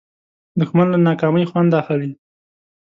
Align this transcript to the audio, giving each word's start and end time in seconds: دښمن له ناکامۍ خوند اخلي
دښمن 0.59 0.87
له 0.93 0.97
ناکامۍ 1.07 1.43
خوند 1.49 1.71
اخلي 1.81 2.09